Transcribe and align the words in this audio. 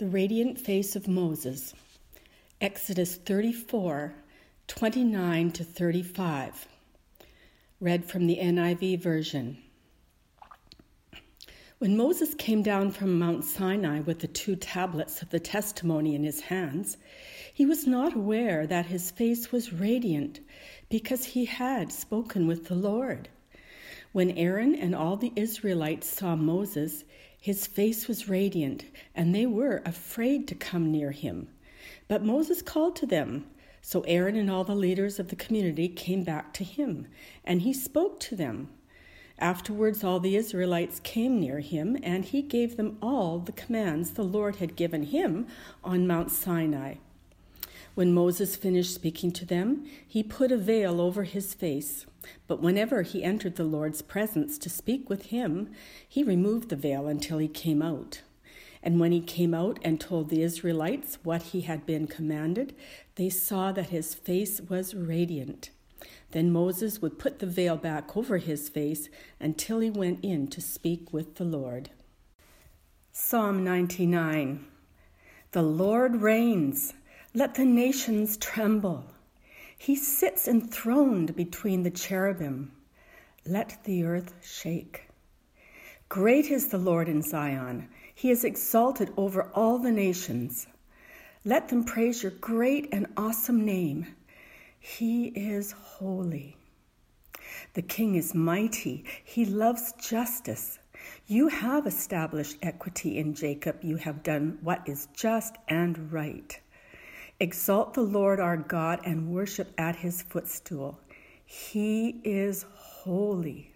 The 0.00 0.06
Radiant 0.06 0.58
Face 0.58 0.96
of 0.96 1.08
Moses, 1.08 1.74
Exodus 2.58 3.16
34 3.16 4.14
29 4.66 5.50
to 5.50 5.62
35. 5.62 6.68
Read 7.80 8.06
from 8.06 8.26
the 8.26 8.38
NIV 8.40 8.98
version. 9.02 9.58
When 11.80 11.98
Moses 11.98 12.34
came 12.34 12.62
down 12.62 12.92
from 12.92 13.18
Mount 13.18 13.44
Sinai 13.44 14.00
with 14.00 14.20
the 14.20 14.26
two 14.26 14.56
tablets 14.56 15.20
of 15.20 15.28
the 15.28 15.38
testimony 15.38 16.14
in 16.14 16.24
his 16.24 16.40
hands, 16.40 16.96
he 17.52 17.66
was 17.66 17.86
not 17.86 18.16
aware 18.16 18.66
that 18.66 18.86
his 18.86 19.10
face 19.10 19.52
was 19.52 19.70
radiant 19.70 20.40
because 20.88 21.26
he 21.26 21.44
had 21.44 21.92
spoken 21.92 22.46
with 22.46 22.68
the 22.68 22.74
Lord. 22.74 23.28
When 24.12 24.30
Aaron 24.30 24.74
and 24.74 24.94
all 24.94 25.18
the 25.18 25.34
Israelites 25.36 26.08
saw 26.08 26.36
Moses, 26.36 27.04
his 27.40 27.66
face 27.66 28.06
was 28.06 28.28
radiant, 28.28 28.84
and 29.14 29.34
they 29.34 29.46
were 29.46 29.82
afraid 29.86 30.46
to 30.46 30.54
come 30.54 30.92
near 30.92 31.10
him. 31.10 31.48
But 32.06 32.22
Moses 32.22 32.60
called 32.60 32.96
to 32.96 33.06
them. 33.06 33.46
So 33.80 34.02
Aaron 34.02 34.36
and 34.36 34.50
all 34.50 34.62
the 34.62 34.74
leaders 34.74 35.18
of 35.18 35.28
the 35.28 35.36
community 35.36 35.88
came 35.88 36.22
back 36.22 36.52
to 36.54 36.64
him, 36.64 37.06
and 37.42 37.62
he 37.62 37.72
spoke 37.72 38.20
to 38.20 38.36
them. 38.36 38.68
Afterwards, 39.38 40.04
all 40.04 40.20
the 40.20 40.36
Israelites 40.36 41.00
came 41.00 41.40
near 41.40 41.60
him, 41.60 41.96
and 42.02 42.26
he 42.26 42.42
gave 42.42 42.76
them 42.76 42.98
all 43.00 43.38
the 43.38 43.52
commands 43.52 44.10
the 44.10 44.22
Lord 44.22 44.56
had 44.56 44.76
given 44.76 45.04
him 45.04 45.46
on 45.82 46.06
Mount 46.06 46.30
Sinai. 46.30 46.96
When 47.94 48.12
Moses 48.12 48.54
finished 48.54 48.94
speaking 48.94 49.32
to 49.32 49.46
them, 49.46 49.86
he 50.06 50.22
put 50.22 50.52
a 50.52 50.58
veil 50.58 51.00
over 51.00 51.24
his 51.24 51.54
face. 51.54 52.04
But 52.46 52.60
whenever 52.60 53.02
he 53.02 53.24
entered 53.24 53.56
the 53.56 53.64
Lord's 53.64 54.02
presence 54.02 54.58
to 54.58 54.68
speak 54.68 55.08
with 55.08 55.26
him, 55.26 55.70
he 56.06 56.22
removed 56.22 56.68
the 56.68 56.76
veil 56.76 57.06
until 57.06 57.38
he 57.38 57.48
came 57.48 57.82
out. 57.82 58.22
And 58.82 58.98
when 58.98 59.12
he 59.12 59.20
came 59.20 59.54
out 59.54 59.78
and 59.82 60.00
told 60.00 60.28
the 60.28 60.42
Israelites 60.42 61.18
what 61.22 61.42
he 61.42 61.62
had 61.62 61.84
been 61.84 62.06
commanded, 62.06 62.74
they 63.16 63.28
saw 63.28 63.72
that 63.72 63.90
his 63.90 64.14
face 64.14 64.60
was 64.60 64.94
radiant. 64.94 65.70
Then 66.30 66.50
Moses 66.50 67.02
would 67.02 67.18
put 67.18 67.40
the 67.40 67.46
veil 67.46 67.76
back 67.76 68.16
over 68.16 68.38
his 68.38 68.68
face 68.68 69.08
until 69.38 69.80
he 69.80 69.90
went 69.90 70.24
in 70.24 70.46
to 70.48 70.60
speak 70.60 71.12
with 71.12 71.34
the 71.36 71.44
Lord. 71.44 71.90
Psalm 73.12 73.64
99 73.64 74.64
The 75.52 75.62
Lord 75.62 76.22
reigns. 76.22 76.94
Let 77.34 77.54
the 77.54 77.64
nations 77.64 78.36
tremble. 78.36 79.04
He 79.82 79.96
sits 79.96 80.46
enthroned 80.46 81.34
between 81.34 81.84
the 81.84 81.90
cherubim. 81.90 82.72
Let 83.46 83.82
the 83.84 84.04
earth 84.04 84.34
shake. 84.42 85.08
Great 86.10 86.50
is 86.50 86.68
the 86.68 86.76
Lord 86.76 87.08
in 87.08 87.22
Zion. 87.22 87.88
He 88.14 88.30
is 88.30 88.44
exalted 88.44 89.10
over 89.16 89.44
all 89.54 89.78
the 89.78 89.90
nations. 89.90 90.66
Let 91.46 91.68
them 91.68 91.84
praise 91.84 92.22
your 92.22 92.32
great 92.32 92.90
and 92.92 93.06
awesome 93.16 93.64
name. 93.64 94.14
He 94.78 95.28
is 95.28 95.72
holy. 95.72 96.58
The 97.72 97.80
king 97.80 98.16
is 98.16 98.34
mighty. 98.34 99.06
He 99.24 99.46
loves 99.46 99.94
justice. 99.94 100.78
You 101.26 101.48
have 101.48 101.86
established 101.86 102.58
equity 102.60 103.16
in 103.16 103.32
Jacob. 103.32 103.82
You 103.82 103.96
have 103.96 104.22
done 104.22 104.58
what 104.60 104.86
is 104.86 105.08
just 105.14 105.56
and 105.68 106.12
right. 106.12 106.60
Exalt 107.42 107.94
the 107.94 108.02
Lord 108.02 108.38
our 108.38 108.58
God 108.58 109.00
and 109.02 109.30
worship 109.30 109.72
at 109.78 109.96
his 109.96 110.20
footstool. 110.20 111.00
He 111.42 112.20
is 112.22 112.66
holy. 112.74 113.72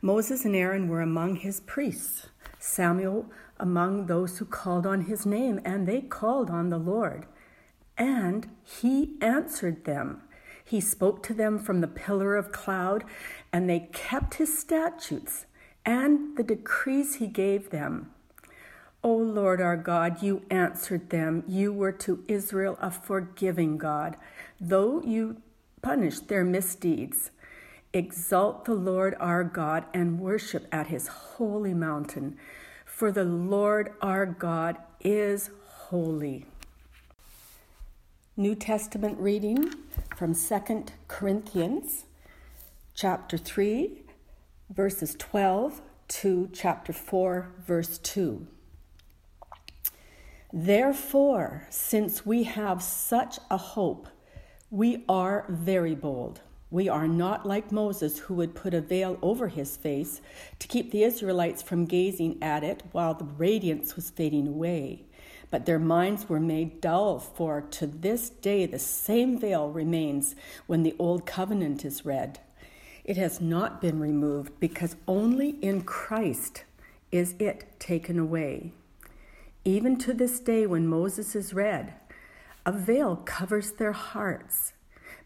Moses 0.00 0.44
and 0.44 0.54
Aaron 0.54 0.88
were 0.88 1.00
among 1.00 1.36
his 1.36 1.58
priests, 1.58 2.28
Samuel 2.60 3.26
among 3.58 4.06
those 4.06 4.38
who 4.38 4.44
called 4.44 4.86
on 4.86 5.02
his 5.02 5.26
name, 5.26 5.60
and 5.64 5.86
they 5.86 6.00
called 6.00 6.48
on 6.48 6.70
the 6.70 6.78
Lord. 6.78 7.26
And 7.98 8.48
he 8.62 9.16
answered 9.20 9.84
them. 9.84 10.22
He 10.64 10.80
spoke 10.80 11.24
to 11.24 11.34
them 11.34 11.58
from 11.58 11.80
the 11.80 11.88
pillar 11.88 12.36
of 12.36 12.52
cloud, 12.52 13.02
and 13.52 13.68
they 13.68 13.88
kept 13.92 14.34
his 14.34 14.56
statutes 14.56 15.46
and 15.84 16.36
the 16.36 16.44
decrees 16.44 17.16
he 17.16 17.26
gave 17.26 17.70
them. 17.70 18.12
O 19.02 19.14
Lord 19.14 19.60
our 19.62 19.78
God, 19.78 20.22
you 20.22 20.42
answered 20.50 21.08
them. 21.08 21.42
You 21.46 21.72
were 21.72 21.92
to 21.92 22.22
Israel 22.28 22.76
a 22.80 22.90
forgiving 22.90 23.78
God, 23.78 24.16
though 24.60 25.02
you 25.02 25.40
punished 25.80 26.28
their 26.28 26.44
misdeeds. 26.44 27.30
Exalt 27.94 28.66
the 28.66 28.74
Lord 28.74 29.16
our 29.18 29.42
God 29.42 29.84
and 29.94 30.20
worship 30.20 30.66
at 30.70 30.88
his 30.88 31.08
holy 31.08 31.72
mountain, 31.72 32.36
for 32.84 33.10
the 33.10 33.24
Lord 33.24 33.92
our 34.02 34.26
God 34.26 34.76
is 35.00 35.50
holy. 35.66 36.44
New 38.36 38.54
Testament 38.54 39.18
reading 39.18 39.72
from 40.14 40.34
2 40.34 40.84
Corinthians 41.08 42.04
chapter 42.94 43.38
3 43.38 44.02
verses 44.70 45.16
12 45.18 45.80
to 46.08 46.48
chapter 46.52 46.92
4 46.92 47.50
verse 47.66 47.98
2. 47.98 48.46
Therefore, 50.52 51.66
since 51.70 52.26
we 52.26 52.42
have 52.42 52.82
such 52.82 53.38
a 53.50 53.56
hope, 53.56 54.08
we 54.70 55.04
are 55.08 55.46
very 55.48 55.94
bold. 55.94 56.40
We 56.70 56.88
are 56.88 57.06
not 57.06 57.46
like 57.46 57.70
Moses, 57.70 58.18
who 58.18 58.34
would 58.34 58.54
put 58.54 58.74
a 58.74 58.80
veil 58.80 59.18
over 59.22 59.48
his 59.48 59.76
face 59.76 60.20
to 60.58 60.68
keep 60.68 60.90
the 60.90 61.04
Israelites 61.04 61.62
from 61.62 61.84
gazing 61.84 62.42
at 62.42 62.64
it 62.64 62.82
while 62.92 63.14
the 63.14 63.24
radiance 63.24 63.94
was 63.94 64.10
fading 64.10 64.48
away. 64.48 65.04
But 65.50 65.66
their 65.66 65.80
minds 65.80 66.28
were 66.28 66.40
made 66.40 66.80
dull, 66.80 67.18
for 67.18 67.60
to 67.60 67.86
this 67.86 68.30
day 68.30 68.66
the 68.66 68.78
same 68.78 69.38
veil 69.38 69.68
remains 69.68 70.36
when 70.66 70.82
the 70.82 70.94
Old 70.98 71.26
Covenant 71.26 71.84
is 71.84 72.04
read. 72.04 72.40
It 73.04 73.16
has 73.16 73.40
not 73.40 73.80
been 73.80 73.98
removed 73.98 74.58
because 74.60 74.94
only 75.08 75.50
in 75.62 75.82
Christ 75.82 76.64
is 77.10 77.34
it 77.38 77.80
taken 77.80 78.18
away. 78.18 78.72
Even 79.64 79.98
to 79.98 80.14
this 80.14 80.40
day, 80.40 80.66
when 80.66 80.86
Moses 80.86 81.36
is 81.36 81.52
read, 81.52 81.92
a 82.64 82.72
veil 82.72 83.16
covers 83.16 83.72
their 83.72 83.92
hearts. 83.92 84.72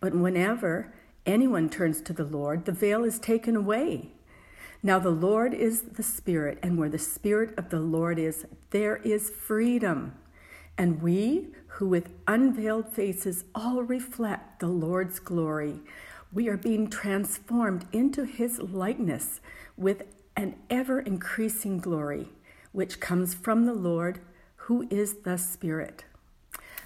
But 0.00 0.14
whenever 0.14 0.92
anyone 1.26 1.68
turns 1.68 2.00
to 2.02 2.12
the 2.12 2.24
Lord, 2.24 2.64
the 2.64 2.72
veil 2.72 3.04
is 3.04 3.18
taken 3.18 3.56
away. 3.56 4.12
Now, 4.82 4.98
the 4.98 5.10
Lord 5.10 5.54
is 5.54 5.82
the 5.82 6.02
Spirit, 6.02 6.58
and 6.62 6.76
where 6.76 6.88
the 6.88 6.98
Spirit 6.98 7.54
of 7.56 7.68
the 7.68 7.80
Lord 7.80 8.18
is, 8.18 8.46
there 8.70 8.96
is 8.96 9.30
freedom. 9.30 10.14
And 10.76 11.02
we, 11.02 11.48
who 11.66 11.86
with 11.86 12.10
unveiled 12.26 12.88
faces 12.88 13.44
all 13.54 13.82
reflect 13.82 14.60
the 14.60 14.66
Lord's 14.66 15.20
glory, 15.20 15.80
we 16.32 16.48
are 16.48 16.56
being 16.56 16.88
transformed 16.88 17.84
into 17.92 18.24
his 18.24 18.58
likeness 18.58 19.40
with 19.76 20.04
an 20.36 20.56
ever 20.70 21.00
increasing 21.00 21.78
glory 21.78 22.30
which 22.72 23.00
comes 23.00 23.34
from 23.34 23.66
the 23.66 23.74
Lord, 23.74 24.20
who 24.56 24.86
is 24.90 25.18
the 25.20 25.36
Spirit. 25.36 26.04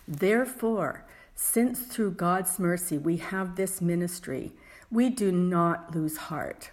Therefore, 0.06 1.04
since 1.34 1.80
through 1.80 2.12
God's 2.12 2.58
mercy 2.58 2.98
we 2.98 3.16
have 3.18 3.56
this 3.56 3.80
ministry, 3.80 4.52
we 4.90 5.10
do 5.10 5.32
not 5.32 5.94
lose 5.94 6.16
heart. 6.16 6.70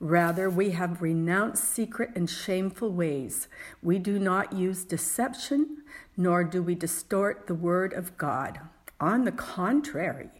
Rather, 0.00 0.50
we 0.50 0.70
have 0.70 1.00
renounced 1.00 1.64
secret 1.64 2.10
and 2.14 2.28
shameful 2.28 2.90
ways. 2.90 3.48
We 3.82 3.98
do 3.98 4.18
not 4.18 4.52
use 4.52 4.84
deception, 4.84 5.78
nor 6.16 6.44
do 6.44 6.62
we 6.62 6.74
distort 6.74 7.46
the 7.46 7.54
word 7.54 7.92
of 7.92 8.18
God. 8.18 8.60
On 9.00 9.24
the 9.24 9.32
contrary, 9.32 10.30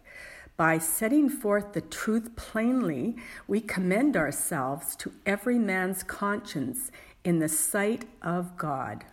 by 0.57 0.79
setting 0.79 1.29
forth 1.29 1.73
the 1.73 1.81
truth 1.81 2.37
plainly, 2.37 3.17
we 3.49 3.61
commend 3.61 4.17
ourselves 4.17 4.95
to 4.97 5.13
every 5.27 5.59
man's 5.59 6.03
conscience 6.03 6.91
in 7.25 7.41
the 7.41 7.49
sight 7.49 8.07
of 8.23 8.57
God. 8.57 9.05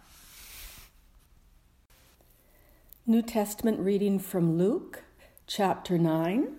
New 3.07 3.24
Testament 3.24 3.80
reading 3.80 4.19
from 4.19 4.57
Luke 4.57 5.04
chapter 5.48 5.98
9, 5.98 6.56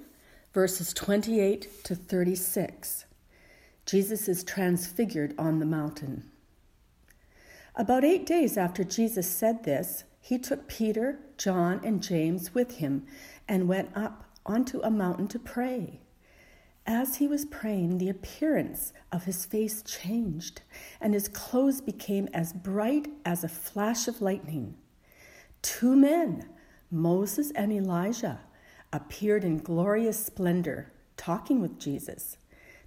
verses 0.53 0.93
28 0.93 1.85
to 1.85 1.95
36. 1.95 3.05
Jesus 3.87 4.29
is 4.29 4.43
transfigured 4.43 5.35
on 5.39 5.61
the 5.61 5.67
mountain. 5.67 6.25
About 7.77 8.05
eight 8.05 8.27
days 8.27 8.57
after 8.59 8.85
Jesus 8.85 9.31
said 9.31 9.65
this, 9.65 10.05
he 10.21 10.39
took 10.39 10.69
Peter, 10.69 11.19
John, 11.39 11.81
and 11.85 12.03
James 12.03 12.55
with 12.55 12.77
him 12.77 13.07
and 13.49 13.67
went 13.67 13.97
up 13.97 14.25
onto 14.45 14.81
a 14.81 14.91
mountain 14.91 15.29
to 15.29 15.39
pray. 15.39 16.01
As 16.87 17.17
he 17.17 17.29
was 17.29 17.45
praying, 17.45 17.99
the 17.99 18.09
appearance 18.09 18.93
of 19.13 19.25
his 19.25 19.47
face 19.47 19.83
changed, 19.83 20.63
and 21.01 21.15
his 21.15 21.29
clothes 21.29 21.81
became 21.81 22.29
as 22.35 22.53
bright 22.53 23.09
as 23.25 23.45
a 23.45 23.49
flash 23.49 24.09
of 24.09 24.21
lightning. 24.21 24.75
Two 25.63 25.95
men, 25.95 26.49
Moses 26.91 27.53
and 27.53 27.73
Elijah, 27.73 28.41
appeared 28.93 29.45
in 29.45 29.59
glorious 29.59 30.27
splendor, 30.27 30.93
talking 31.17 31.61
with 31.61 31.79
Jesus. 31.79 32.37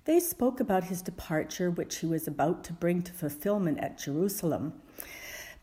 They 0.04 0.20
spoke 0.20 0.60
about 0.60 0.84
his 0.86 1.02
departure, 1.02 1.72
which 1.72 1.98
he 1.98 2.06
was 2.06 2.28
about 2.28 2.64
to 2.66 2.74
bring 2.74 3.02
to 3.04 3.14
fulfillment 3.14 3.80
at 3.80 3.98
Jerusalem. 3.98 4.74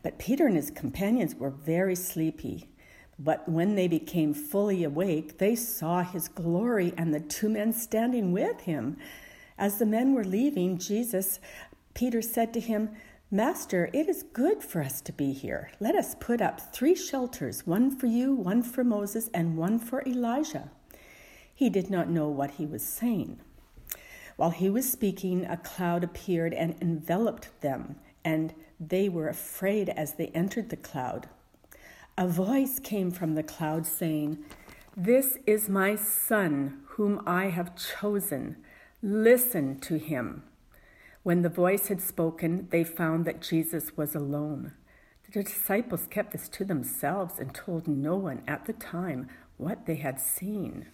But 0.01 0.19
Peter 0.19 0.47
and 0.47 0.55
his 0.55 0.71
companions 0.71 1.35
were 1.35 1.51
very 1.51 1.95
sleepy. 1.95 2.67
But 3.19 3.47
when 3.47 3.75
they 3.75 3.87
became 3.87 4.33
fully 4.33 4.83
awake, 4.83 5.37
they 5.37 5.55
saw 5.55 6.03
his 6.03 6.27
glory 6.27 6.93
and 6.97 7.13
the 7.13 7.19
two 7.19 7.49
men 7.49 7.73
standing 7.73 8.31
with 8.31 8.61
him. 8.61 8.97
As 9.57 9.77
the 9.77 9.85
men 9.85 10.13
were 10.13 10.23
leaving, 10.23 10.77
Jesus, 10.77 11.39
Peter 11.93 12.21
said 12.21 12.53
to 12.53 12.59
him, 12.59 12.89
Master, 13.29 13.89
it 13.93 14.07
is 14.09 14.23
good 14.33 14.63
for 14.63 14.81
us 14.81 15.01
to 15.01 15.11
be 15.11 15.31
here. 15.31 15.71
Let 15.79 15.95
us 15.95 16.15
put 16.19 16.41
up 16.41 16.73
three 16.73 16.95
shelters 16.95 17.65
one 17.65 17.95
for 17.95 18.05
you, 18.07 18.33
one 18.35 18.61
for 18.61 18.83
Moses, 18.83 19.29
and 19.33 19.57
one 19.57 19.79
for 19.79 20.03
Elijah. 20.05 20.69
He 21.53 21.69
did 21.69 21.89
not 21.89 22.09
know 22.09 22.27
what 22.27 22.51
he 22.51 22.65
was 22.65 22.83
saying. 22.83 23.39
While 24.35 24.51
he 24.51 24.69
was 24.69 24.91
speaking, 24.91 25.45
a 25.45 25.57
cloud 25.57 26.03
appeared 26.03 26.53
and 26.53 26.75
enveloped 26.81 27.61
them, 27.61 27.95
and 28.25 28.53
they 28.79 29.09
were 29.09 29.29
afraid 29.29 29.89
as 29.89 30.13
they 30.13 30.27
entered 30.27 30.69
the 30.69 30.77
cloud. 30.77 31.27
A 32.15 32.27
voice 32.27 32.79
came 32.79 33.09
from 33.09 33.33
the 33.33 33.41
cloud 33.41 33.87
saying, 33.87 34.37
This 34.95 35.39
is 35.47 35.67
my 35.67 35.95
son, 35.95 36.83
whom 36.89 37.23
I 37.25 37.45
have 37.45 37.75
chosen. 37.75 38.57
Listen 39.01 39.79
to 39.79 39.97
him. 39.97 40.43
When 41.23 41.41
the 41.41 41.49
voice 41.49 41.87
had 41.87 42.01
spoken, 42.01 42.67
they 42.69 42.83
found 42.83 43.25
that 43.25 43.41
Jesus 43.41 43.97
was 43.97 44.13
alone. 44.13 44.73
The 45.31 45.41
disciples 45.41 46.05
kept 46.07 46.33
this 46.33 46.47
to 46.49 46.63
themselves 46.63 47.39
and 47.39 47.51
told 47.51 47.87
no 47.87 48.15
one 48.15 48.43
at 48.47 48.65
the 48.65 48.73
time 48.73 49.27
what 49.57 49.87
they 49.87 49.95
had 49.95 50.21
seen. 50.21 50.85